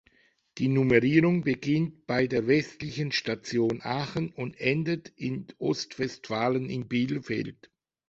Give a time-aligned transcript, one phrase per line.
[0.57, 7.69] Die Nummerierung beginnt bei der westlichsten Station Aachen und endet in Ostwestfalen in Bielefeld.